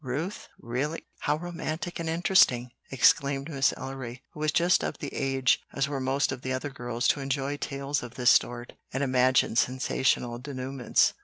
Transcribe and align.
"Ruth? 0.03 0.49
Really? 0.57 1.03
How 1.19 1.35
romantic 1.35 1.99
and 1.99 2.09
interesting!" 2.09 2.71
exclaimed 2.89 3.49
Miss 3.49 3.71
Ellery, 3.77 4.23
who 4.31 4.39
was 4.39 4.51
just 4.51 4.83
of 4.83 4.97
the 4.97 5.13
age, 5.13 5.61
as 5.73 5.87
were 5.87 5.99
most 5.99 6.31
of 6.31 6.41
the 6.41 6.53
other 6.53 6.71
girls, 6.71 7.07
to 7.09 7.19
enjoy 7.19 7.55
tales 7.57 8.01
of 8.01 8.15
this 8.15 8.31
sort 8.31 8.73
and 8.91 9.03
imagine 9.03 9.55
sensational 9.55 10.39
denouements. 10.39 11.13